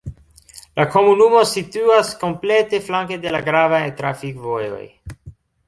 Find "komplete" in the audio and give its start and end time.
2.23-2.81